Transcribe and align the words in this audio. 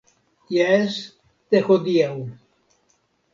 Jes, 0.53 0.97
de 1.53 1.61
hodiaŭ. 1.67 2.11